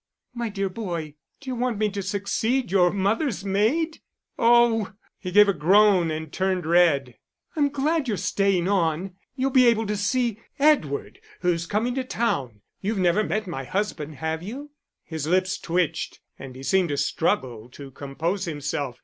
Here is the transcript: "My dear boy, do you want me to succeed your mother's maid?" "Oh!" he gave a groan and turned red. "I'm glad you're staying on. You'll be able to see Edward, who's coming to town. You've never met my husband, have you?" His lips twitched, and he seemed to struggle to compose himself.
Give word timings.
"My 0.33 0.49
dear 0.49 0.67
boy, 0.67 1.13
do 1.39 1.51
you 1.51 1.55
want 1.55 1.77
me 1.77 1.87
to 1.91 2.01
succeed 2.01 2.71
your 2.71 2.89
mother's 2.91 3.45
maid?" 3.45 3.99
"Oh!" 4.35 4.93
he 5.19 5.29
gave 5.31 5.47
a 5.47 5.53
groan 5.53 6.09
and 6.09 6.33
turned 6.33 6.65
red. 6.65 7.19
"I'm 7.55 7.69
glad 7.69 8.07
you're 8.07 8.17
staying 8.17 8.67
on. 8.67 9.13
You'll 9.35 9.51
be 9.51 9.67
able 9.67 9.85
to 9.85 9.95
see 9.95 10.39
Edward, 10.57 11.19
who's 11.41 11.67
coming 11.67 11.93
to 11.93 12.03
town. 12.03 12.61
You've 12.81 12.97
never 12.97 13.23
met 13.23 13.45
my 13.45 13.63
husband, 13.63 14.15
have 14.15 14.41
you?" 14.41 14.71
His 15.03 15.27
lips 15.27 15.59
twitched, 15.59 16.19
and 16.39 16.55
he 16.55 16.63
seemed 16.63 16.89
to 16.89 16.97
struggle 16.97 17.69
to 17.69 17.91
compose 17.91 18.45
himself. 18.45 18.97